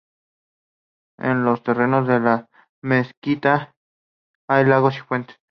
[1.19, 2.49] En los terrenos de la
[2.81, 3.75] mezquita
[4.47, 5.37] hay lagos y fuentes.